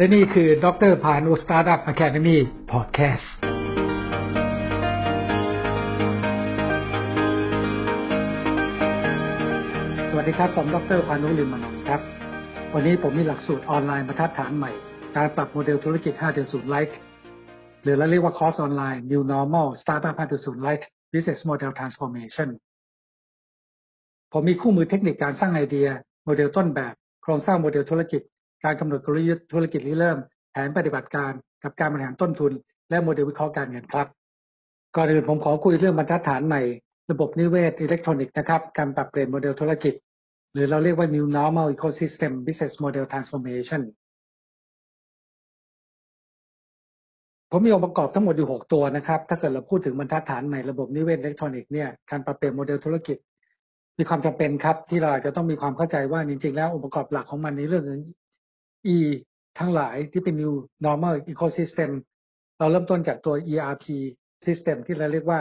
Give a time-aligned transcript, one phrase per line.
[0.00, 3.32] และนี่คือดรพานุ Startup Academy Podcast
[10.10, 12.00] สวัสดีครับ ผมดรพานุลิมมานนท์ครับ
[12.74, 14.70] วันนี้ผมมีหลักสูตรออนไลน์บรรทัดฐานใหม่
[15.16, 16.94] การปรับโมเดลธุรกิจ 5.0 Lite
[17.82, 22.48] หรือเราเรียกว่าคอร์สออนไลน์ New Normal Startup 5.0 Lite Business Model Transformation
[24.32, 25.88] ผมมีคู่มือเทคนิคการสร้างไอเดีย
[26.24, 28.22] โมเดลต้นแบบ โครงสร้างโมเดลธุรกิจ
[28.64, 30.18] การกำหนดกลยุทธ์ธุรกิจริเริ่ม
[30.52, 31.32] แผนปฏิบัติการ
[31.64, 32.52] กับการบริหารต้นทุน
[32.90, 34.06] และโมเดลวิเคราะห์การเงินครับ
[34.96, 36.62] ก่อนอื่นผมขอคุยเรื่องบรรทัดฐานใหม่
[37.10, 39.94] ระบบนิเวศอิเล็กทรอนิกส์นะครับการปรับเปลี่ยนโมเดลธุรกิจ
[40.52, 43.82] หรือเราเรียกว่า New Normal Ecosystem Business Model Transformation
[47.50, 53.16] ผมมีองค์ประกอบทั้งหมดอยู่ 6 ตัวนะครับ ถ้าเกิดเราพูดถึงบรรทัดฐานใหม่ระบบนิเวศอิเล็กทรอนิกส์เนี่ย การปรับเปลี่ยนโมเดลธุรกิจ
[53.98, 57.84] มีความจำเป็นครับ ที่เราจะต้องมีความเข้าใจว่าจริงๆ แล้วองค์ประกอบหลักของมันในเรื่อง
[58.86, 58.98] E
[59.58, 60.54] ทั้งหลายที่เป็น New
[60.86, 61.90] Normal Ecosystem
[62.58, 63.86] เราเริ่มต้นจากตัว ERP
[64.46, 65.40] System ที่เราเรียกว่า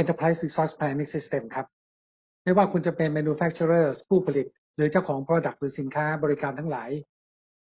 [0.00, 1.66] Enterprise Resource Planning System ครับ
[2.44, 4.46] ไม่ว่าคุณจะเป็น manufacturers ผู้ผลิต
[4.76, 6.90] หรือเจ้าของ product หรือสินค้าบริการทั้งหลาย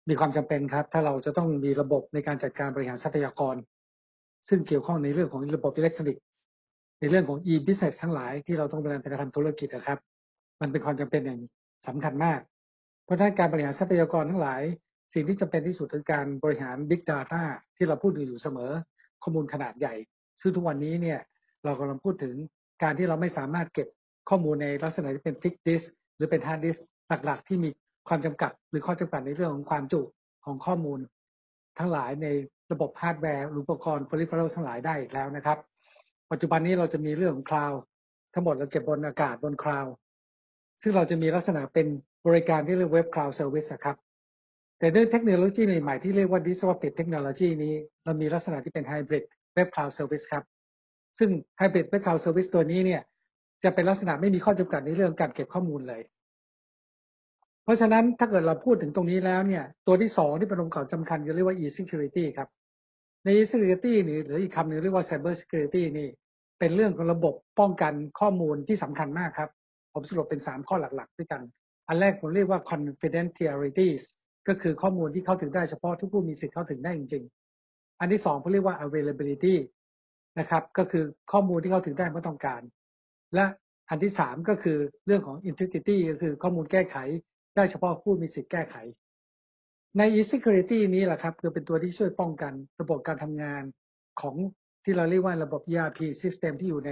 [0.09, 3.55] มีความจำเป็นครับ ถ้าเราจะต้องมีระบบในการจัดการบริหารทรัพยากร
[4.47, 6.23] ซึ่งเกี่ยวข้องในเรื่องของระบบอิเล็กทรอนิกส์
[6.99, 9.99] ในเรื่องของ e-business ทั้งหลายที่เราต้องการทำธุรกิจนะครับ
[10.61, 11.39] มันเป็นความจำเป็นอย่าง
[11.87, 12.39] สำคัญมาก
[13.11, 14.61] ราะด้านการบริหารทรัพยากรทั้งหลาย
[15.13, 17.43] สิ่งที่จำเป็นที่สุดคือการบริหาร Big Data
[17.77, 18.71] ที่เราพูดอยู่เสมอ
[19.23, 19.95] ข้อมูลขนาดใหญ่
[20.41, 21.19] ซึ่งทุกวันนี้เนี่ย
[21.65, 22.35] เรากำลังพูดถึง
[22.83, 23.87] การที่เราไม่สามารถเก็บ
[24.29, 26.79] ข้อมูลในลักษณะที่เป็น Fix Disk หรือเป็น Hard Disk
[27.25, 27.69] หลักๆ ที่มี
[28.07, 30.01] ความจำกัด หรือข้อจำกัดในเรื่องของความจุ
[30.45, 30.99] ของข้อมูล
[31.79, 32.27] ทั้งหลายใน
[32.71, 35.57] ระบบฮาร์ดแวร์หรืออุปกรณ์ peripheral ทั้งหลายได้แล้วนะครับ
[36.31, 37.79] ปัจจุบันนี้เราจะมีเรื่องของ cloud
[38.33, 39.93] ทั้งหมดเราเก็บบนอากาศบน cloud
[40.81, 41.87] ซึ่งเราจะมีลักษณะเป็น
[42.27, 43.97] บริการที่เรียก web cloud service ครับ
[44.79, 49.23] แต่ด้วยเทคโนโลยีใหม่ๆที่เรียกว่า disruptive technology นี้เรามีลักษณะที่เป็น hybrid
[49.57, 50.43] web cloud service ครับ
[51.19, 53.01] ซึ่ง hybrid web cloud service ตัวนี้เนี่ย
[53.63, 56.01] จะเป็นลักษณะไม่มีข้อจำกัดในเรื่องการเก็บข้อมูลเลย
[57.63, 62.49] เพราะฉะนั้นถ้าเกิดเราพูดถึงตรงนี้แล้วเนี่ย ตัวที่สองที่เป็นองค์ประกอบสำคัญจะเรียกว่า e-security ครับ
[63.23, 66.07] ใน e-security นี่หรืออีกคำหนึ่งเรียกว่า cyber security นี่
[66.59, 69.49] เป็นเรื่องของระบบป้องกันข้อมูลที่สำคัญมากครับ
[69.93, 71.41] ผมสรุปเป็นสามข้อหลักๆด้วยกัน
[71.87, 74.01] อันแรกผมเรียกว่า confidentialities
[74.47, 77.23] ก็คือข้อมูลที่เข้าถึงได้เฉพาะทุกผู้มีสิทธิ์เข้าถึงได้จริง
[77.61, 79.55] ๆ อันที่สองเขาเรียกว่า availability
[80.39, 82.61] นะครับ ก็คือข้อมูลที่เข้าถึงได้เมื่อต้องการ
[83.35, 83.45] และ
[83.89, 86.97] อันที่สามก็คือเรื่องของ integrity ก็คือข้อมูลแก้ไข
[87.55, 88.75] ได้เฉพาะผู้มีสิทธิ์แก้ไข
[89.97, 93.63] ใน e-security นี้แหละครับคือเป็นตัวที่ช่วยป้องกันระบบการทำงาน
[94.21, 94.35] ของ
[94.83, 96.91] ที่เราเรียกว่าระบบ ERP system ที่อยู่ใน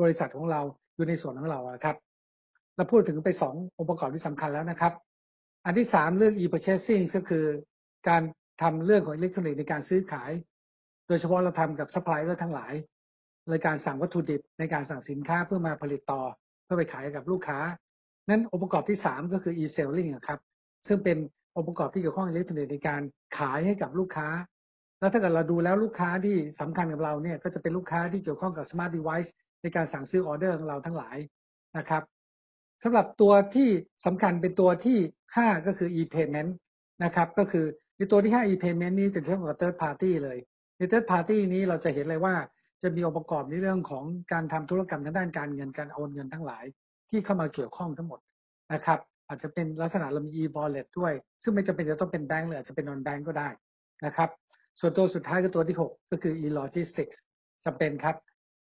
[0.00, 0.60] บริษัทของเรา
[0.94, 1.96] อยู่ในส่วนของเราครับ
[2.76, 4.92] เราพูดถึงไปสององค์ประกอบที่สำคัญแล้วนะครับ
[5.64, 7.44] อันที่สามเรื่อง e-purchasing ก็คือ
[8.08, 8.22] การ
[8.62, 10.30] ทำเรื่องของอิเล็กทรอนิกส์ในการซื้อขาย
[11.08, 12.72] โดยเฉพาะเราทำกับซัพพลายเออร์ทั้งหลาย
[13.50, 16.22] ในการสั่งวัตถุดิบในการสั่งสินค้าเพื่อมาผลิตต่อ
[16.64, 17.58] เพื่อไปขายกับลูกค้า
[18.28, 20.40] นั้นองค์ประกอบที่สามก็คือ e-selling ครับ
[20.86, 21.18] ซึ่งเป็น
[21.56, 23.02] องค์ประกอบที่เกี่ยวข้องอิเล็กทรอนิกส์ในการ
[23.38, 24.28] ขายให้กับลูกค้า
[25.00, 29.30] แล้วถ้าเกิดเราดูแล้วลูกค้าที่สำคัญกับเราเนี่ยก็จะเป็นลูกค้าที่เกี่ยวข้องกับ smart device
[29.62, 31.16] ในการสั่งซื้อออเดอร์ของเราทั้งหลาย
[31.78, 32.02] นะครับ
[32.86, 33.68] สำหรับตัวที่
[34.06, 34.98] สำคัญเป็นตัวที่
[35.36, 36.50] 5 ก็คือ e-payment
[37.04, 37.64] นะครับ ก็คือ
[37.96, 40.38] ในตัวที่ 5 e-payment นี้จะเชื่อมกับ third party เลย
[40.78, 42.34] ใน third party นี้เราจะเห็นเลยว่า
[42.82, 46.64] จะมีองค์ประกอบในเรื่องของการทำธุรกรรมทางด้านการเงินการโอนเงินทั้งหลาย
[47.10, 48.20] ที่เข้ามาเกี่ยวข้องทั้งหมด
[48.72, 51.12] นะครับ อาจจะเป็นลักษณะเรามี e-wallet ด้วย
[51.42, 53.48] ซึ่งไม่จำเป็นจะต้องเป็นแบงก์เลยอาจจะเป็น non bank ก็ได้
[54.06, 54.28] นะครับ
[54.80, 57.16] ส่วนตัวสุดท้ายก็ตัวที่ 6 ก็คือ e-logistics
[57.64, 58.16] จำเป็นครับ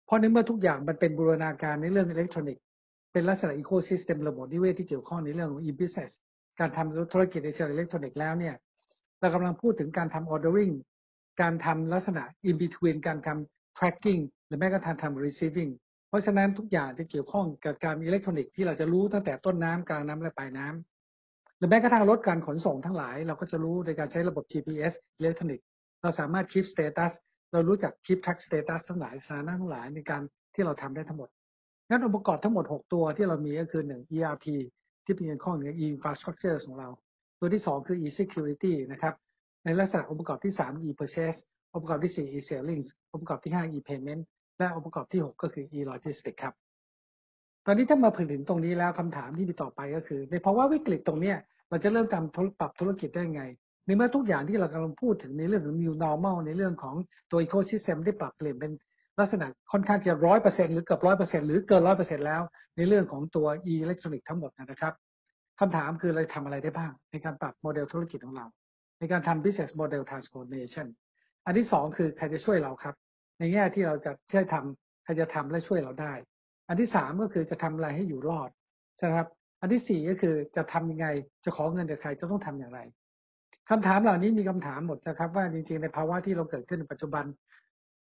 [0.06, 2.64] เพราะในเมื่อทุกอย่างมันเป็นบูรณาการในเรื่องอิเล็กทรอนิกส์
[3.12, 6.12] เป็นลักษณะ ecosystem ระบบนิเวศที่เกี่ยวข้องในเรื่องของ e-business
[6.60, 8.54] การทำธุรกิจในเชิงอิเล็กทรอนิกส์แล้วเนี่ย
[9.20, 10.74] เรากำลังพูดถึงการทำ ordering
[11.40, 15.70] การทำลักษณะ in between การทำ tracking หรือแม้กระทั่งทำ receiving
[16.08, 25.64] เพราะฉะนั้นทุกอย่างจะเกี่ยวข้องกับการอิเล็กทรอนิกส์ที่เราจะรู้ตั้งแต่ต้นน้ำกลางน้ำและปลายน้ำหรือแม้กระทั่งลดการขนส่งทั้งหลาย เราก็จะรู้ในการใช้ระบบ GPS อิเล็กทรอนิกส์
[26.02, 27.12] เราสามารถ keep status
[27.52, 30.22] เรารู้จัก keep track status ทั้งหลายสถานะทั้งหลายในการ
[30.54, 31.28] ที่เราทำได้ทั้งหมด
[31.92, 34.46] งั้นองค์ประกอบทั้งหมด 6 ตัวที่เรามีก็คือ 1 ERP
[35.04, 36.88] ที่เป็นข้องใน infrastructure ของเรา
[37.38, 39.14] ตัวที่ 2 คือ e-security นะครับ
[39.64, 41.38] ในลักษณะองค์ประกอบที่ 3 e-purchase
[41.74, 44.22] องค์ประกอบที่ 4 e-selling องค์ประกอบที่ 5 e-payment
[44.58, 46.54] และองค์ประกอบที่ 6 ก็คือ e-logistics ครับ
[47.66, 51.34] ตอนนี้ถ้ามาถึงตรงนี้แล้วคำถามที่มีต่อไปก็คือ ในภาวะวิกฤตตรงนี้
[51.68, 53.42] เราจะเริ่มทำปรับธุรกิจได้ยังไง
[53.86, 56.94] ในเมื่อทุกอย่างที่เรากำลังพูดถึงในเรื่องของ new normal ในเรื่องของ
[57.30, 58.72] ตัว ecosystem ได้ปรับเปลี่ยนเป็น
[59.20, 62.42] ลักษณะค่อนข้างจะร้อยเปอร์เซ็นหรือเกือบร้อยเปอร์เซ็นหรือเกินร้อยเปอร์เซ็นแล้ว
[62.76, 64.94] ในเรื่องของตัวอิเล็กทรอนิกส์ทั้งหมดนะครับ
[65.60, 68.46] คำถามคือเราทำอะไรได้บ้าง ในการปรับโมเดลธุรกิจของเรา
[68.98, 70.86] ในการทำ business model transformation
[71.46, 72.94] อันที่สองคือใครจะช่วยเราครับ
[73.38, 76.12] ในแง่ที่เราจะช่วยทำใครจะทำและช่วยเราได้
[76.68, 78.50] อันที่สามก็คือจะทำอะไรให้อยู่รอด
[78.96, 79.28] ใช่ไหมครับ
[79.60, 81.06] อันที่สี่ก็คือจะทำยังไง
[81.44, 82.80] จะขอเงินจากใครจะต้องทำอย่างไร
[83.70, 87.24] คำถามเหล่านี้มีคำถามหมดนะครับ ว่าจริงๆในภาวะที่เราเกิดขึ้นในปัจจุบัน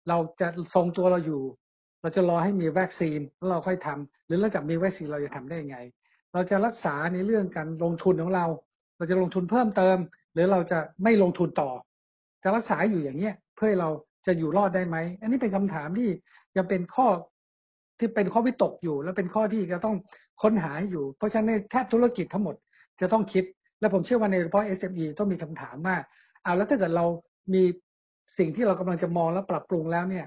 [0.08, 1.42] เราจะทรงตัวเราอยู่
[2.00, 5.78] เราจะรอให้มีวัคซีนแล้วเราค่อยทำหรือหลังจากมีวัคซีนเราจะทำได้ยังไง
[6.32, 8.46] เราจะรักษาในเรื่องการลงทุนของเรา
[8.96, 9.98] เราจะลงทุนเพิ่มเติม
[10.32, 11.70] หรือเราจะไม่ลงทุนต่อ
[12.42, 13.90] จะรักษาอยู่อย่างเนี้ยเพื่อเรา
[14.26, 16.08] จะอยู่รอดได้ไหม อันนี้เป็นคำถามที่
[16.56, 17.06] ยังเป็นข้อ
[17.98, 19.96] ที่เป็นข้อวิตกอยู่ และเป็นข้อที่จะต้อง
[20.42, 22.54] ค้นหาอยู่ เพราะฉะนั้นแทบธุรกิจทั้งหมด
[23.00, 23.44] จะต้องคิด
[23.80, 25.96] และผมเชื่อว่าในเฉพาะ SME ต้องมีคำถามว่า
[26.42, 27.06] เอาแล้วถ้าเกิดเรา
[27.54, 27.62] มี
[28.38, 30.26] สิ่งที่เรากำลังจะมองและปรับปรุงแล้วเนี่ย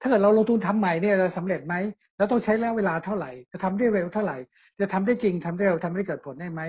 [0.00, 1.74] ถ้าเกิดเราลงทุนทำใหม่เนี่ยเราสำเร็จไหม
[2.16, 4.36] แล้วต้องใช้แล้วเวลาเท่าไหร่ จะทำได้เร็วเท่าไหร่
[4.80, 6.62] จะทำได้จริงทำได้เร็วทำได้เกิดผลได้ไหม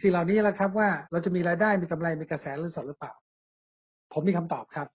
[0.00, 3.12] สิ่งเหล่านี้แหละครับว่าเราจะมีรายได้มีกำไรมีกระแสหรือสดหรือเปล่า
[4.12, 4.88] ผมมีคำตอบครับ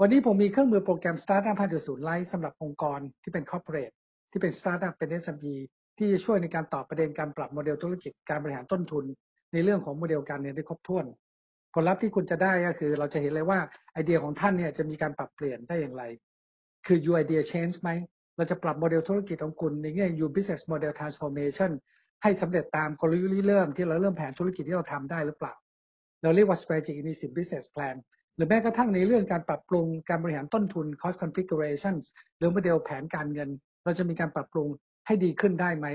[0.00, 3.94] วันนี้ผมมีเครื่องมือโปรแกรม Startup 5.0 Lite สำหรับองค์กรที่เป็น corporate
[4.30, 5.54] ที่เป็น Startup เป็น SME
[5.98, 9.04] ที่จะช่วยในการตอบประเด็นการปรับโมเดลธุรกิจการบริหารต้นทุน
[9.52, 11.04] ในเรื่องของโมเดลการเงินได้ครบถ้วน
[11.74, 13.58] ผลลัพธ์ที่คุณจะได้ก็คือ เราจะเห็นเลยว่า
[13.92, 16.04] ไอเดียของท่านเนี่ยจะมีการปรับเปลี่ยนได้อย่างไร
[16.86, 17.90] คือ your idea change ไหม
[18.36, 21.70] เราจะปรับโมเดลธุรกิจของคุณในแง่ your business model transformation
[22.22, 25.54] ให้สำเร็จตามกลยุทธ์เริ่มที่เราเริ่มแผนธุรกิจที่เราทำได้หรือเปล่า
[26.22, 27.96] เราเรียกว่า strategic initiative business plan
[28.36, 32.02] หรือแม้กระทั่งในเรื่องการปรับปรุงการบริหารต้นทุน cost configurations
[32.38, 33.48] หรือโมเดลแผนการเงิน
[33.84, 34.68] เราจะมีการปรับปรุง
[35.06, 35.86] ให้ดีขึ้นได้ไหม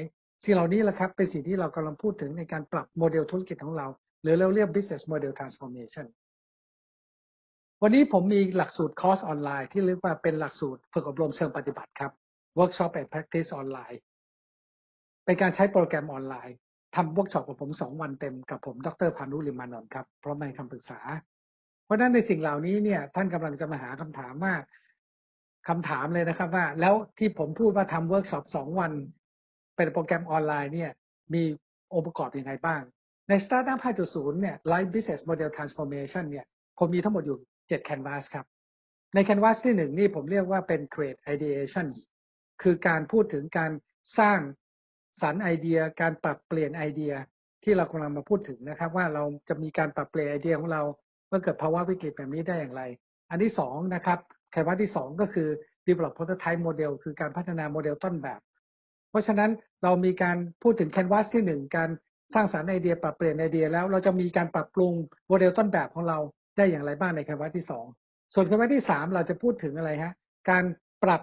[0.43, 3.87] สิ่งเหล่านี้แหละครับเป็นสิ่งที่เรากำลังพูดถึงในการปรับโมเดลธุรกิจของเรา
[4.27, 6.07] หรือเราเรียก business model transformation
[7.81, 12.11] วันนี้ผมมีหลักสูตรคอร์สออนไลน์ที่เรียกว่าเป็นหลักสูตรฝึกอบรมเชิงปฏิบัติครับ
[12.59, 13.99] workshop and practice ออนไลน์
[15.25, 16.55] เป็นการใช้โปรแกรมออนไลน์
[16.95, 20.99] ทำเวิร์กช็อปกับผมสองวันเต็มกับผม ดรพานุลิมานนท์ครับพร้อมให้คำปรึกษา
[21.85, 24.53] เพราะนั้นในสิ่งเหล่านี้เนี่ยท่านกำลังจะมาหาคำถามว่า
[25.67, 28.91] คำถามเลยนะครับว่า แล้วที่ผมพูดว่าทำเวิร์กช็อปสองวัน
[29.75, 30.91] เป็นโปรแกรมออนไลน์เนี่ย
[31.33, 31.43] มี
[31.93, 32.81] องค์ประกอบอยังไงบ้าง
[33.29, 36.45] ใน Startup 5.0 เนี่ย Lite Business Model Transformation เนี่ย
[36.77, 38.45] ผมมีทั้งหมดอยู่ 7 Canvas ครับ
[39.15, 41.95] ใน Canvas ที่หนึ่งนี่ผมเรียกว่าเป็น Create Ideations
[42.61, 43.71] คือการพูดถึงการ
[44.19, 44.39] สร้าง
[45.21, 47.13] สรรค์ไอเดีย การปรับเปลี่ยนไอเดีย
[47.63, 50.83] ที่เรากำลังมาพูดถึงนะครับ ว่าเราจะมีการปรับเปลี่ยนไอเดียของเรา
[51.29, 52.83] เมื่อเกิดภาวะวิกฤตแบบนี้ได้อย่างไร
[53.29, 54.19] อันที่สองนะครับ
[54.51, 55.47] Canvas ที่สองก็คือ
[55.87, 58.39] develop prototype model คือการพัฒนาโมเดลต้นแบบ
[59.09, 59.51] เพราะฉะนั้น
[59.83, 61.89] เรามีการพูดถึง Canvas ที่หนึ่งการ
[62.33, 64.93] สร้างสรรค์ไอเดียปรับเปลี่ยนไอเดียแล้วเราจะมีการปรับปรุง
[65.27, 66.17] โมเดลต้นแบบของเรา
[66.57, 67.85] ได้อย่างไรบ้างใน Canvas ที่สอง
[68.33, 70.13] ส่วน Canvas ที่สามเราจะพูดถึงอะไรฮะ
[70.49, 70.63] การ
[71.03, 71.21] ปรับ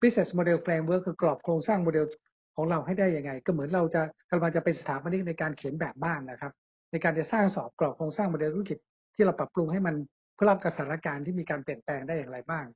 [0.00, 2.04] business model framework คือกรอบโครงสร้างโมเดล
[2.56, 6.52] ของเราให้ได้ยังไง ก็เหมือนเราจะกำลังจะเป็นสถาปนิกในการเขียนแบบบ้านนะครับ
[6.90, 8.78] ในการจะสร้างสอบกรอบโครงสร้างโมเดลธุรกิจ
[9.14, 9.94] ที่เราปรับปรุงให้มัน
[10.34, 12.66] เพื่อรับกับสถานการณ์ที่มีการเปลี่ยนแปลงได้อย่างไรบ้าง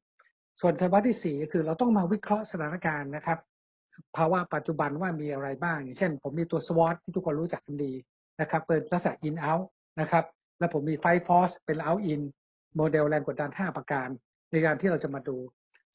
[0.61, 3.38] ส่วนทวัตที่สี่ก็คือเราต้องมาวิเคราะห์สถานการณ์นะครับ
[4.16, 7.92] ภาวะปัจจุบันว่ามีอะไรบ้าง อย่างเช่น ผมมีตัว SWOT ที่ทุกคนรู้จักกันดี
[8.40, 9.64] นะครับเป็นลักษณะ in out
[10.00, 10.25] นะครับ
[10.58, 12.20] แล้วผมมี five force เป็น out in
[12.76, 14.08] โมเดลแรงกดดัน 5 ประการ
[14.50, 15.37] ในการที่เราจะมาดู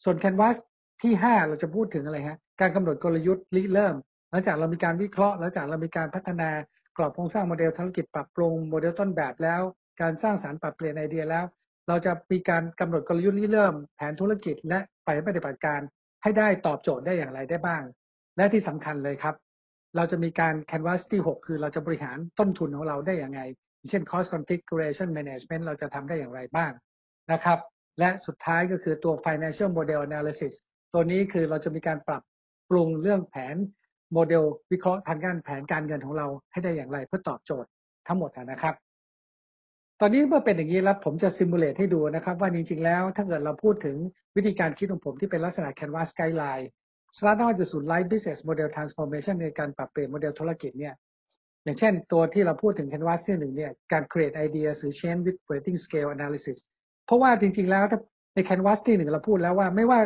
[0.04, 0.56] ส่วน canvas
[1.04, 3.96] ที่ 5 เราจะพูดถึงอะไรฮะการกำหนดกลยุทธ์ริเริ่ม
[4.30, 6.50] หลังจากเรามีการวิเคราะห์หลังจากเรามีการพัฒนา
[6.98, 9.62] กรอบโครงสร้างโมเดลธุรกิจปรับปรุงโมเดลต้นแบบแล้ว
[10.02, 11.46] การสร้างสารรค์ปรับเปลี่ยนไอเดียแล้ว
[11.88, 15.82] เราจะมีการกำหนดกลยุทธ์ริเริ่ม แผนธุรกิจและไปปฏิบัติการ
[16.26, 17.84] ให้ได้ตอบโจทย์ได้อย่างไรได้บ้าง
[18.38, 19.36] และที่สำคัญเลยครับ
[19.96, 23.42] เราจะมีการ canvas ที่ 6 คือเราจะบริหารต้นทุนของเราได้อย่างไง
[23.90, 26.72] เช่น cost configuration management เราจะทำได้อย่างไรบ้าง
[27.32, 27.60] นะครับ
[28.00, 30.54] และสุดท้ายก็คือตัว financial model analysis
[30.94, 32.24] ตัวนี้คือเราจะมีการปรับ
[32.70, 33.56] ปรุงเรื่องแผน
[34.14, 37.70] โมเดลวิเคราะห์ทางการแผนการเงินของเราให้ได้อย่างไรเพื่อตอบโจทย์
[38.08, 38.76] ทั้งหมดนะครับ
[40.02, 43.96] ตอนนี้เมื่อเป็นอย่างนี้แล้วผมจะ simulate ให้ดูนะครับ ว่าจริงๆแล้วถ้าเกิดเราพูดถึง
[44.36, 46.68] วิธีการคิดของผมที่เป็นลักษณะ Canvas Guideline
[47.18, 50.94] Startup ห้าจุดศูนย์ Lite Business Model Transformation ในการปรับเปลี่ยนโมเดลธุรกิจเนี่ย
[51.64, 56.58] อย่างเช่นตัวที่เราพูดถึง Canvas ที่หนึ่งเนี่ยการ create idea หรือ change with rating scale analysis
[57.06, 58.00] เพราะว่าจริงๆแล้วถ้า
[58.36, 60.00] ใน Canvas ที่หนึ่งเราพูดแล้วว่าไม่ว่า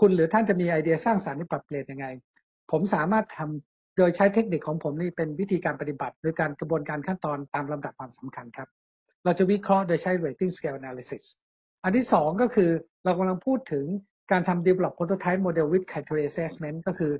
[0.00, 2.06] คุณหรือท่านจะมีไอเดียสร้างสรรค์ที่ปรับเปลี่ยนยังไง
[2.70, 8.70] ผมสามารถทำโดยใช้เทคนิคของผมนี่เป็นวิธีการปฏิบัติ โดยการกระบวนการขั้นตอนตามลำดับความสำคัญครับ
[9.24, 11.24] เราจะวิเคราะห์โดยใช้ rating scale analysis
[11.84, 12.70] อันที่สองก็คือ
[13.04, 13.84] เรากำลังพูดถึง
[14.30, 17.12] การทำ develop prototype model with criteria assessment ก็คือ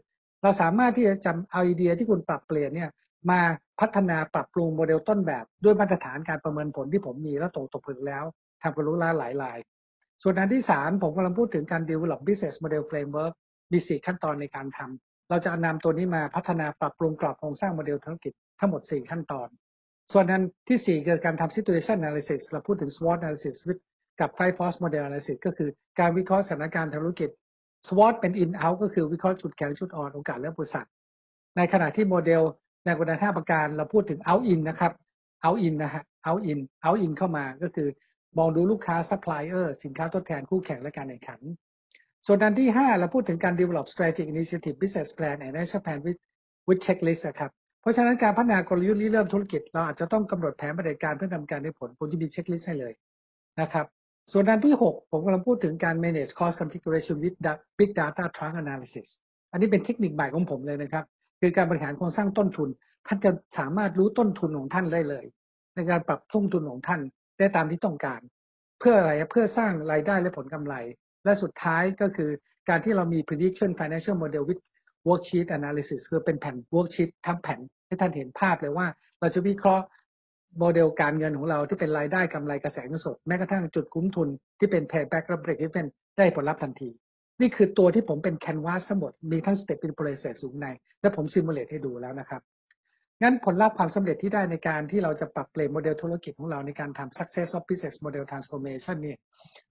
[0.43, 2.91] เราสามารถที่จะจำเอาไอเดียที่คุณปรับเปลี่ยนเนี่ย
[3.31, 3.41] มา
[3.81, 8.25] พัฒนาปรับปรุงโมเดลต้นแบบ ด้วยมาตรฐานการประเมินผลที่ผมมีแล้วตกตกผลึกแล้ว
[8.63, 9.59] ทำกันรู้ล่าหลายลาย
[10.23, 13.35] ส่วนอันที่สามผมกำลังพูดถึงการ develop business model framework
[13.73, 19.49] มีสี่ขั้นตอนในการทำเราจะนำตัวนี้มาพัฒนาปรับปรุงกรอบโครงสร้างโมเดลธุรกิจทั้งหมด4ขั้นตอน
[20.13, 23.57] ส่วนนั้นที่สี่คือการทำ situation analysis เราพูดถึง SWOT analysis
[24.21, 25.69] กับ five force model analysis ก็คือ
[26.01, 27.31] การวิเคราะห์สถานการณ์ธุรกิจ
[27.89, 30.87] SWOT เป็น in out ก็คือวิเคราะห์จุดแข็งจุดอ่อนโอกาสและบริษัท
[31.57, 32.43] ในขณะที่โมเดล
[32.85, 34.93] ในกฎดันห้าประการเราพูดถึง out in นะครับ
[35.45, 37.89] out in นะฮะ out in out in เข้ามาก็คือ
[38.39, 41.41] มองดูลูกค้า supplier สินค้าทดแทนคู่แข่งและการแข่งขัน
[42.27, 46.21] ส่วนอันที่ 5 เราพูดถึงการ develop strategic initiative business plan and action plan with
[46.69, 47.51] with checklist ครับ
[47.83, 52.93] เพราะฉะนั้นการพัฒนากลยุทธ์เริ่มธุรกิจ เราอาจจะต้องกำหนดแผนปฏิบัติการเพื่อทำการได้ผลผมจะมีเช็คลิสต์ให้เลย
[53.61, 53.87] นะครับ
[54.33, 57.37] ส่วนอันที่ 6 ผมกำลังพูดถึงการ manage cost configuration with
[57.79, 59.07] big data trunk analysis
[59.53, 61.05] อันนี้เป็นเทคนิคใหม่ของผมเลยนะครับ
[61.41, 62.69] คือการบริหารโครงสร้างต้นทุน
[63.07, 65.25] ท่านจะสามารถรู้ต้นทุนของท่านได้เลย
[65.75, 67.01] ในการปรับต้นทุนของท่าน
[67.39, 68.21] ได้ตามที่ต้องการ
[68.79, 70.75] เพื่ออะไรเพื่อสร้างรายได้และผลกำไร
[71.25, 72.31] และสุดท้ายก็คือ
[72.69, 74.63] การที่เรามี prediction financial model with
[75.09, 78.87] worksheet analysis คือเป็นแผ่น worksheet ทั้งแผ่นให้ท่านเห็นภาพเลยว่า
[79.21, 79.85] เราจะวิเคราะห์
[80.59, 84.29] โมเดลการเงินของเราที่เป็นรายได้กำไรกระแสเงินสด แม้กระทั่งจุดคุ้มทุน
[84.59, 86.91] ที่เป็น payback และ break even ได้ผลลัพธ์ทันที
[87.41, 90.67] นี่คือตัวที่ผมเป็น canvas ทั้งหมด มีทั้ง step in process สูงใน
[91.01, 92.43] และผม simulate ให้ดูแล้วนะครับ
[93.23, 99.17] งั้นผลลัพธ์ความสำเร็จที่ได้ในการที่เราจะปรับเปลี่ยนโมเดลธุรกิจของเราในการทำ success of business model transformation นี่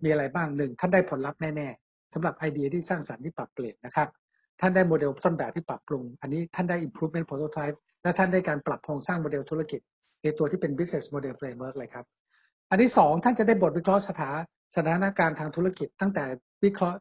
[0.04, 4.08] มีอะไรบ้างหนึ่งท่านได้ผลลัพธ์แน่ๆสำหรับไอเดียที่สร้างสรรค์ที่ปรับเปลี่ยนนะครับ
[4.62, 9.80] ท่านได้โมเดลต้นแบบที่ปรับปรุง อันนี้ท่านได้ improvement prototype และท่านได้การปรับโครงสร้างโมเดลธุรกิจ
[10.24, 12.06] ในตัวที่เป็น business model framework เลยครับ
[12.70, 14.32] อันที่สองท่านจะได้บทวิเคราะห์สถา
[14.76, 16.24] สถานการณ์ทางธุรกิจ ตั้งแต่
[16.64, 16.98] วิเคราะห์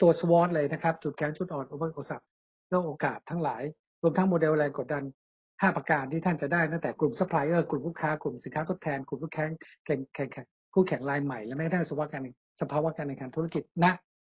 [0.00, 2.26] ตัว SWOT เลยนะครับ จุดแข็งจุดอ่อนอุปสรรค
[2.68, 3.62] และโอกาสทั้งหลาย
[4.02, 5.04] รวมทั้งโมเดลแรงกดดัน
[5.40, 9.50] 5 ประการที่ท่านจะได้ตั้งแต่กลุ่มซัพพลายเออร์กลุ่มลูกค้ากลุ่มสินค้าทดแทนกลุ่มลูกแข่ง
[9.84, 12.22] แข่งแข่งคู่แข่งรายใหม่และแม้กระทั่งสภาวะการ
[12.60, 13.86] สภาวะการแข่งขันธุรกิจณ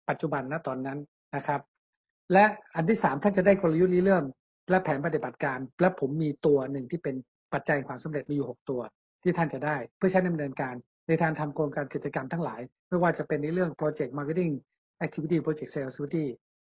[0.09, 0.99] ปัจจุบันณตอนนั้น
[1.35, 1.61] นะครับ
[2.33, 4.25] และอันที่สามท่านจะได้กลยุทธ์เริ่ม
[4.69, 7.15] และแผนปฏิบัติการ และผมมีตัวหนึ่งที่เป็น
[7.53, 8.81] ปัจจัยความสำเร็จมีอยู่หกตัว
[9.23, 10.75] ที่ท่านจะได้เพื่อใช้ดำเนินการ
[11.07, 14.53] ในทางทำโครงการกิจกรรมทั้งหลาย ไม่ว่าจะเป็นในเรื่อง project marketing
[15.05, 16.25] activity project sales activity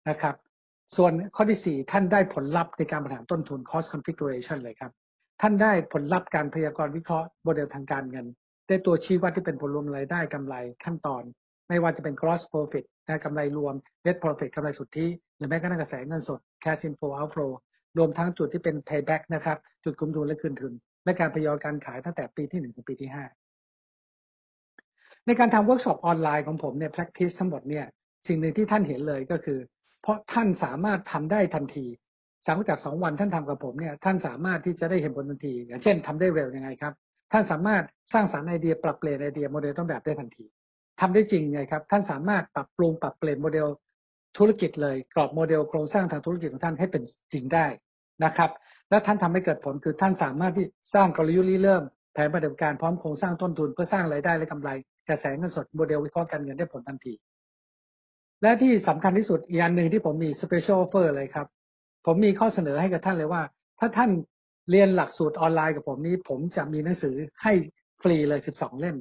[0.08, 0.34] นะครับ
[0.96, 4.92] ส่วนข้อที่4ท่านได้ผลลัพธ์ในการบริหารต้นทุน cost configuration เลยครับ
[5.40, 8.26] ท่านได้ผลลัพธ์การพยากรณ์วิเคราะห์โมเดลทางการเงิน
[8.68, 10.54] ได้ตัวชี้วัดที่เป็นผลรวมรายได้กำไร
[10.84, 11.22] ขั้นตอน
[11.68, 13.74] ไม่ว่าจะเป็น gross profit นะกำไรรวม
[14.04, 17.52] net profit กำไรสุทธิหรือแม้กระทั่งกระแสเงินสด cash inflow outflow
[17.98, 20.72] รวมทั้งจุดที่เป็น payback นะครับ จุดคุ้มทุนและคืนทุน
[21.04, 23.10] และการพยากรณ์การขายตั้งแต่ปีที่1ถึงปีที่
[24.34, 27.86] 5 ในการทำเวิร์กช็อปออนไลน์ของผมเนี่ย practice ทั้งหมดเนี่ย
[28.26, 29.58] สิ่งหนึ่งที่ท่านเห็นเลยก็คือ
[30.02, 31.86] เพราะท่านสามารถทำได้ทันที
[32.46, 36.92] หลังจากสองวันท่านทำกับผมเนี่ยท่านสามารถที่จะได้เห็นผลทันที อย่างเช่นทำได้เร็วยังไงครับ
[37.32, 40.46] ท่านสามารถสร้างสรรค์ไอเดียปรับเปลี่ยนไอเดียโมเดลต้นแบบได้ทันที
[41.00, 43.66] ทำได้จริงไงครับ ท่านสามารถปรับปรุงปรับเปลี่ยนโมเดล
[44.38, 47.02] ธุรกิจเลย กรอบโมเดลโครงสร้างทางธุรกิจของท่านให้เป็น
[47.32, 47.66] จริงได้
[48.24, 48.50] นะครับ
[48.90, 51.82] และท่านทำให้เกิดผลคือท่านสามารถที่สร้างกลยุทธ์เริ่ม
[52.14, 54.70] แผนปฏิบัติการพร้อมโครงสร้างต้นทุนเพื่อสร้างรายได้และกำไร
[55.08, 57.14] กระแสเงินสดโมเดลวิเคราะห์การเงินได้ผลทันที
[58.42, 61.46] และที่สำคัญที่สุดอีกอันหนึ่งที่ผมมี special offer เลยครับ
[62.06, 63.42] ผมมีข้อเสนอให้กับท่านเลยว่า
[63.80, 64.10] ถ้าท่าน
[64.70, 67.52] เรียนหลักสูตรออนไลน์กับผมนี้ ผมจะมีหนังสือให้
[68.02, 68.96] ฟรีเลย 12 เล่ม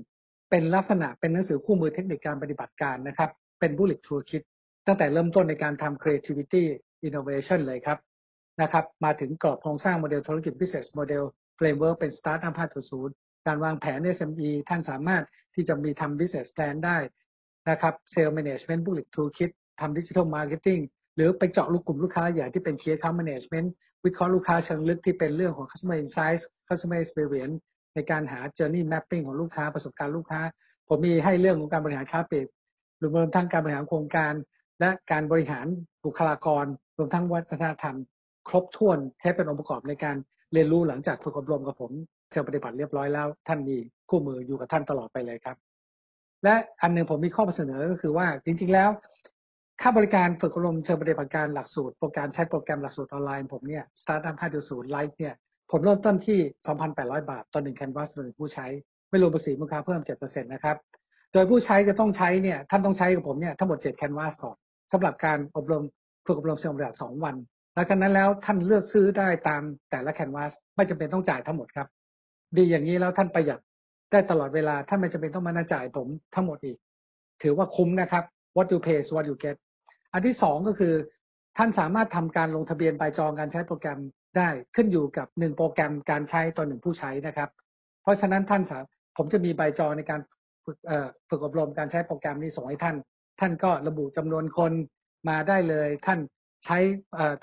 [0.49, 3.29] เป็นลักษณะเป็นหนังสือคู่มือเทคนิคการปฏิบัติการนะครับ
[3.59, 4.43] เป็น bullet toolkit
[4.87, 6.63] ตั้งแต่เริ่มต้นในการทำ creativity
[7.07, 7.97] innovation เลยครับ
[8.61, 11.23] นะครับ มาถึงกรอบโครงสร้างโมเดลธุรกิจ business model
[11.59, 12.55] framework เป็น startup
[12.99, 15.23] 5.0การวางแผน SME ท่านสามารถ
[15.55, 16.97] ที่จะมีทำ business plan ได้
[17.69, 20.81] นะครับ sales management bullet toolkit ทำ digital marketing
[21.15, 23.67] หรือไปเจาะลูกกลุ่มลูกค้าใหญ่ที่เป็น key account management
[24.05, 27.57] วิเคราะห์ลูกค้าเชิงลึกที่เป็นเรื่องของ customer insights customer experience
[27.95, 30.41] ในการหา journey mapping ของลูกค้าประสบการณ์ลูกค้า
[30.87, 32.47] ผมมีให้เรื่องของการบริหารค้าปลีก
[33.01, 34.33] รวมทั้งการบริหารโครงการ
[34.79, 35.65] และการบริหาร
[36.05, 36.65] บุคลากร
[36.97, 37.95] รวมทั้งวัฒนธรรม
[38.47, 40.15] ครบถ้วนแค่เป็นองค์ประกอบในการ
[40.53, 41.91] เรียนรู้หลังจากฝึกอบรมกับผม
[42.29, 43.77] เชิญปฏิบัติเรียบร้อยแล้ว ท่านมี
[44.09, 45.57] คู่มืออยู่กับท่านตลอดไปเลยครับ
[46.43, 48.89] และอันหนึ่งผมมีข้อเสนอก็คือว่าจริง ๆ แล้ว
[49.81, 55.33] ค่าบริการฝึกอบรมเชิญปฏิบัติการหลักสูตรโปรแกรมใช้โปรแกรมหลักสูตรออนไลน์ผมเนี่ย Startup 5.0 Live เนี่ย
[55.71, 56.39] ผมเริ่มต้นที่
[56.85, 58.65] 2,800 บาทต่อหนึ่งแคนวาสต่อหนึ่งผู้ใช้
[59.09, 60.77] ไม่รวมภาษีมูลค่าเพิ่ม 7%นะครับ
[61.33, 64.55] โดยผู้ใช้จะต้องใช้เนี่ยท่านต้องใช้กับผมเนี่ยทั้งหมด 7 แคนวาสก่อน
[64.91, 65.83] สำหรับการอบรม
[66.25, 67.35] ฝึกอบรมเชิงปฏิบัติสองวัน
[67.73, 69.61] หลังจากนั้นแล้วท่านเลือกซื้อได้ตาม
[69.91, 71.87] แต่ละแคนวาสไม่จำเป็นต้องจ่ายทั้งหมดครับ
[72.57, 73.59] ดีอย่างนี้แล้วท่านประหยัด
[74.11, 76.77] ได้ตลอดเวลาท่านไม่จำเป็นต้องมานาจ่ายผมทั้งหมดอีก
[77.41, 78.23] ถือว่าคุ้มนะครับ
[78.55, 79.55] what you pay is what you get
[80.13, 80.93] อันที่สองก็คือ
[81.57, 83.99] ท่านสามารถทำการลงทะเบียนใบจองการใช้โปรแกรม
[84.37, 87.49] ได้ขึ้นอยู่กับหนึ่งโปรแกรมการใช้ต่อหนึ่งผู้ใช้นะครับ
[88.01, 88.61] เพราะฉะนั้นท่าน
[89.17, 90.21] ผมจะมีใบจอในการ
[90.65, 90.77] ฝึก
[91.29, 92.95] ฝึกอบรมการใช้โปรแกรมนี้ส่งให้ท่าน
[93.39, 94.71] ท่านก็ระบุจำนวนคน
[95.29, 96.19] มาได้เลย ท่าน
[96.63, 96.77] ใช้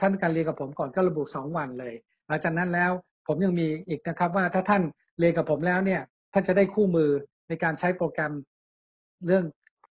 [0.01, 1.95] ท่านการเรียนกับผมก่อนก็ระบุสองวันเลย
[2.27, 2.93] หลังจากนั้นแล้ว
[3.27, 4.83] ผมยังมีอีกนะครับว่าถ้าท่าน
[5.19, 6.03] เรียนกับผมแล้วเนี่ย
[6.33, 7.11] ท่านจะได้คู่มือ
[7.49, 8.33] ในการใช้โปรแกรม
[9.27, 9.45] เรื่อง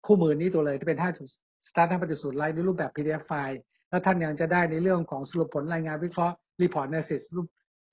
[0.06, 3.60] คู่มือนี้ตัวเลยที่เป็น5 Start 5.0ไลท์ในรูปแบบ PDF ไฟล์
[3.90, 7.22] แล้วท่านยังจะได้ในเรื่องของสรุปผลรายงานวิเคราะห์ Report Analysis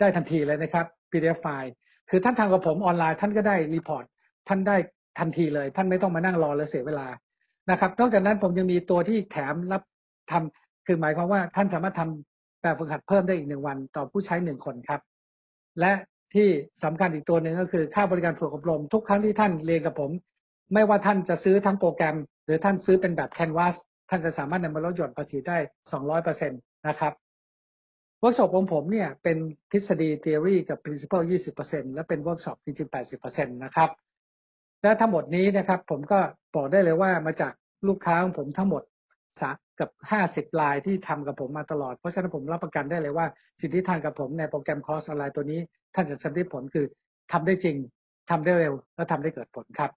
[0.00, 1.73] ได้ทันทีเลยนะครับ PDF ไฟล์
[2.11, 4.05] คือท่านทำกับผมออนไลน์ท่านก็ได้ report
[4.49, 4.76] ท่านได้
[5.19, 7.07] ทันทีเลย ท่านไม่ต้องมานั่งรอและเสียเวลา
[7.71, 9.83] นะครับ นอกจากนั้นผมยังมีตัวที่แถมรับ
[10.31, 15.00] ทำคือหมายความว่าท่านสามารถทำแบบฝึกหัดเพิ่มได้อีกหนึ่งวันต่อผู้ใช้หนึ่งคนครับ
[15.81, 15.92] และ
[16.35, 16.49] ที่
[16.85, 20.11] สำคัญอีกตัวหนึ่งก็คือค่าบริการฝึกอบรม ทุกครั้งที่ท่านเรียนกับผม
[20.75, 23.75] ไม่ว่าท่านจะซื้อทั้งโปรแกรม หรือท่านซื้อเป็นแบบ Canvas
[24.11, 25.59] ท่านจะสามารถนำมาลดหย่อนภาษีได้
[26.02, 27.12] 200%นะครับ
[28.23, 29.37] เวิร์กช็อปของผมเนี่ยเป็น
[29.73, 31.25] ทฤษฎี theory กับ principle
[31.59, 33.91] 20%และเป็นเวิร์กช็อปจริงๆ80%นะครับ
[34.83, 36.19] และทั้งหมดนี้นะครับ ผมก็
[36.55, 37.52] บอกได้เลยว่ามาจาก
[37.88, 38.83] ลูกค้าของผมทั้งหมด
[39.41, 39.91] สักกับ
[40.26, 43.26] 50 รายที่ทำกับผมมาตลอด เพราะฉะนั้นผมรับประกันได้เลยว่า
[43.61, 45.61] สิ่งที่ทานกับผมในโปรแกรมคอร์สออนไลน์ตัวนี้
[45.95, 46.87] ท่านจะสำเร็จผลคือ
[47.33, 47.76] ทำได้จริง
[48.31, 49.91] ทำได้เร็ว และทำได้เกิดผลครับ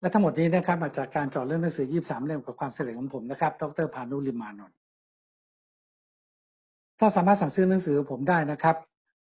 [0.00, 4.81] และทั้งหมดนี้นะครับมาจากการจอดเรื่องหนังสือ 23 เล่มกับความเสำเร็จของผมนะครับ ดรพานุลิมานนท์
[7.04, 8.76] ถ้าสามารถสั่งซื้อหนังสือผมได้นะครับ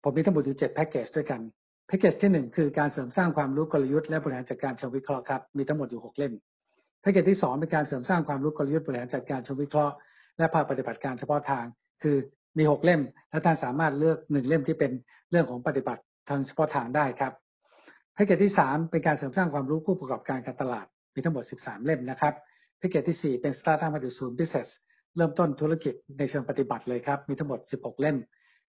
[0.04, 1.42] ผมมีทั้งหมดอยู่7แพ็กเกจด้วยกัน
[1.88, 6.34] แพ็กเกจที่1คือการเสริมสร้างความรู้กลยุทธ์และบริหารจัดการเชิงวิเคราะห์ครับมีทั้งหมดอยู่6เล่ม
[7.02, 9.94] แพ็กเกจที่2เป็นการเสริมสร้างความรู้กลยุทธ์บริหารจัดการเชิงวิเคราะห์
[10.38, 11.66] และภาคปฏิบัติการเฉพาะทาง
[12.04, 12.18] คือ
[12.58, 14.92] มี6เล่ม และท่านสามารถเลือก1เล่มที่เป็น
[15.32, 17.34] เรื่องของปฏิบัติทางเฉพาะทางได้ครับ
[18.14, 22.34] แพ็กเกจที่3เป็นการเสริมสร้างความรู้ผู้ประกอบการการตลาดมีทั้งหมด13เล่มนะครับ
[22.78, 24.70] แพ็กเกจที่4เป็น Startup 5.0 Business
[25.16, 28.18] เริ่มต้นธุรกิจในเชิงปฏิบัติเลยครับ มีทั้งหมด 16 เล่ม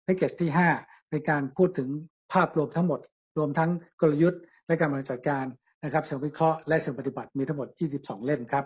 [0.05, 1.89] แพ็กเกจที่5เป็นการพูดถึง
[2.33, 3.01] ภาพรวมทั้งหมด
[3.39, 3.71] รวมทั้ง
[4.01, 5.45] กลยุทธ์ และการบริหารจัดการ
[5.85, 8.65] นะครับเชิงวิเคราะห์และเชิงปฏิบัติมีทั้งหมด 22 เล่มครับ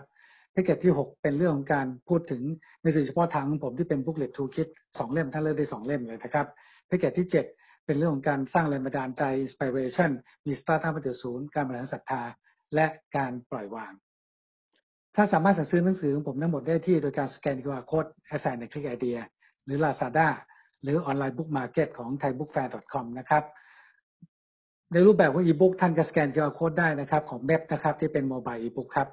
[0.51, 2.41] แพ็กเกจที่ 6 เป็นเรื่องของการพูดถึง
[2.81, 6.47] ในสื่อเฉพาะทางของผมที่เป็น Booklet Toolkit 2เล่มท่านเลือกได้2เล่มเลยนะครับ
[6.87, 10.11] แพ็กเกจที่ 7 เป็นเรื่องของการสร้างแรงบันดาลใจ inspiration
[10.45, 10.93] มี Startup
[11.23, 12.21] 5.0การบริหารศรัทธา
[12.75, 12.87] และ
[13.17, 13.93] การปล่อยวาง
[15.15, 19.17] ท่านสามารถสั่งซื้อหนังสือของผมทั้งหมดได้ที่โดยการสแกน QR Code at sign ในคลิกไอเดีย
[19.65, 20.27] หรือ Lazada
[20.83, 23.43] หรือ Online Book Market ของ thaibookfair.com นะครับ
[24.91, 29.07] ในรูปแบบของอีบุ๊กท่านจะสแกน QR Code ได้นะครับ ของเว็บนะครับ ที่เป็น mobile e-book ครับ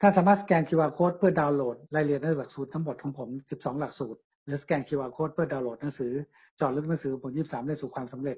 [0.00, 6.12] ท่านสามารถสแกน QR Code เพื่อดาวน์โหลดรายละเอียดในหลักสูตรทั้งหมดของผม 12 หลักสูตร หรือสแกน QR Code เพื่อดาวน์โหลดหนังสือ
[6.60, 8.36] เจาะลึกหนังสือผม 23 ได้สู่ความสำเร็จ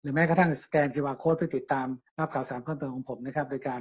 [0.00, 1.86] หรือแม้กระทั่งสแกน QR Code เพื่อติดตาม
[2.18, 3.80] รับข่าวสารเพิ่มเติมของผมนะครับ โดยการ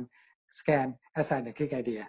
[0.60, 0.88] สแกน
[1.20, 2.02] at sign ในคลิกไอเดีย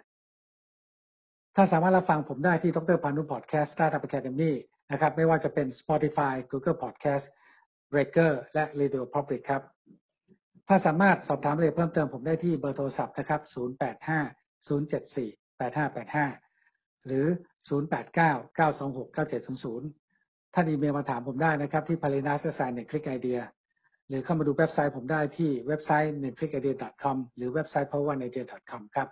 [1.55, 4.51] ท่านสามารถรับฟังผมได้ที่ดรพานุพอดแคสต์ Startup Academy
[4.91, 7.25] นะครับ ไม่ว่าจะเป็น Spotify Google Podcast
[7.91, 9.61] Breaker และ Radio Public ครับ
[10.67, 17.25] ถ้าสามารถสอบถามรายละเอียดเพิ่มเติมผมได้ที่เบอร์โทรศัพท์นะครับ 085 074 8585 หรือ
[17.67, 19.15] 089 926
[19.75, 22.89] 9700 ท่านอีเมลมาถามผมได้นะครับที่ p a l i n a s a s i g n 1
[22.91, 23.41] Click Idea
[24.09, 29.07] หรือเข้ามาดูเว็บไซต์ผมได้ที่เว็บไซต์1 click idea com หรือเว็บไซต์ power idea com ครับ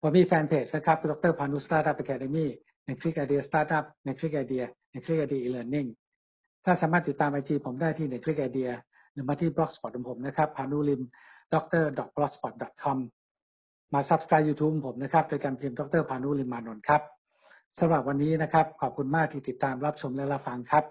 [0.00, 2.50] ผมมีแฟนเพจนะครับดรพานุ Startup Academy
[2.86, 8.70] ในคลิกไอเดียสตาร์ทอัพในคลิกไอเดียในคลิกไอเดีย e-Learning ท่านสามารถติดตาม IG ผมได้ที่ในคลิกไอเดีย
[9.12, 11.00] หรือมาที่ Blogspot ของผมนะครับพานุลิม
[11.54, 11.84] ดร
[12.16, 12.98] blogspot com
[13.94, 17.02] มา subscribe YouTube ผมนะครับโดยการพิมพ์ดรพานุลิมมานนท์ครับ
[17.78, 20.84] สำหรับวันนี้นะครับ ขอบคุณมากที่ติดตามรับชมและรับฟังครับ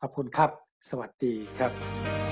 [0.00, 0.50] ขอบคุณครับ
[0.90, 2.27] สวัสดีครับ